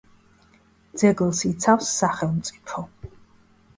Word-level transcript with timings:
ძეგლს 1.01 1.43
იცავს 1.49 1.91
სახელმწიფო. 1.99 2.87